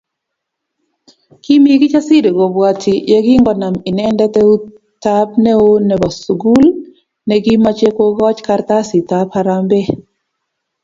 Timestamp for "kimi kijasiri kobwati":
1.43-2.93